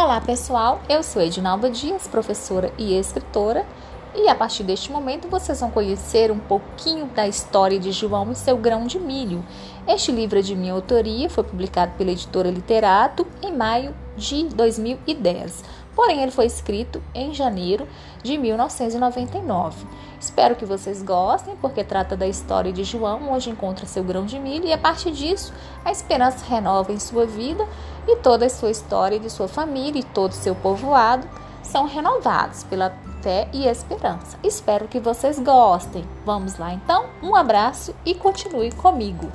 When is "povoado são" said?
30.54-31.84